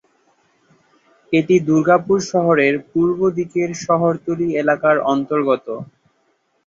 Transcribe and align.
এটি 1.33 1.55
দুর্গাপুর 1.67 2.17
শহরের 2.31 2.73
পূর্ব 2.89 3.19
দিকের 3.37 3.69
শহরতলি 3.85 4.47
এলাকার 4.61 4.95
অন্তর্গত। 5.11 5.65